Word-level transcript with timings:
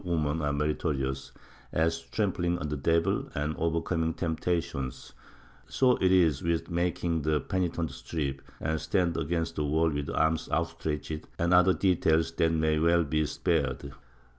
V] 0.03 0.07
TREATMENT 0.09 0.39
35 0.39 0.49
are 0.49 0.53
meritorious 0.53 1.31
as 1.71 2.01
trampling 2.01 2.57
on 2.57 2.69
the 2.69 2.75
devil 2.75 3.29
and 3.35 3.55
overcoming 3.57 4.15
temp 4.15 4.39
tation; 4.41 5.11
so 5.67 5.91
it 5.97 6.11
is 6.11 6.41
with 6.41 6.71
making 6.71 7.21
the 7.21 7.39
penitent 7.39 7.91
strip 7.91 8.41
and 8.59 8.81
stand 8.81 9.15
against 9.15 9.59
a 9.59 9.63
wall 9.63 9.91
with 9.91 10.09
arms 10.09 10.49
outstretched, 10.51 11.27
and 11.37 11.53
other 11.53 11.75
details 11.75 12.31
that 12.31 12.51
may 12.51 12.79
well 12.79 13.03
be 13.03 13.23
spared. 13.27 13.93